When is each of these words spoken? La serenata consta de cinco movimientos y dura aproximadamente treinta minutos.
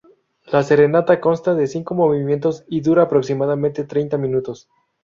La 0.47 0.63
serenata 0.63 1.19
consta 1.21 1.53
de 1.53 1.67
cinco 1.67 1.93
movimientos 1.93 2.63
y 2.67 2.81
dura 2.81 3.03
aproximadamente 3.03 3.83
treinta 3.83 4.17
minutos. 4.17 4.67